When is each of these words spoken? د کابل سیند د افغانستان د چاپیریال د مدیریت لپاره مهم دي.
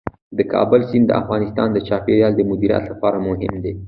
د 0.37 0.39
کابل 0.53 0.81
سیند 0.89 1.05
د 1.07 1.11
افغانستان 1.21 1.67
د 1.73 1.77
چاپیریال 1.87 2.33
د 2.35 2.41
مدیریت 2.51 2.83
لپاره 2.91 3.17
مهم 3.27 3.53
دي. 3.63 3.73